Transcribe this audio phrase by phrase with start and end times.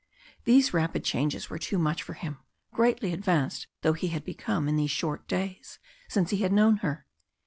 [0.45, 2.39] These rapid changes were too much for him,
[2.73, 5.77] greatly advanced though he had become in these short days
[6.09, 7.05] since he had known her.